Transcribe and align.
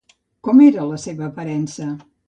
Com 0.47 0.63
era 0.69 0.87
la 0.93 0.99
seva 1.05 1.29
aparença? 1.29 1.95